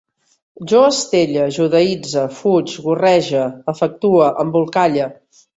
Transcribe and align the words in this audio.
Jo 0.71 0.79
estelle, 0.85 1.43
judaïtze, 1.57 2.25
fuig, 2.39 2.75
gorrege, 2.89 3.47
efectue, 3.75 4.35
embolcalle 4.47 5.11